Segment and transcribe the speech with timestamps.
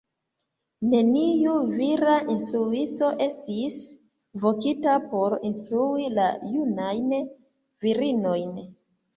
[0.93, 3.77] Neniu vira instruisto estis
[4.47, 6.27] vokita por instrui la
[6.57, 7.17] junajn
[7.87, 8.53] virinojn.